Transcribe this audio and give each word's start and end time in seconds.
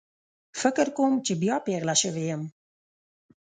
فکر 0.61 0.87
کوم 0.97 1.13
چې 1.25 1.33
بیا 1.41 1.55
پیغله 1.67 1.95
شوې 2.01 2.23
یم 2.31 2.43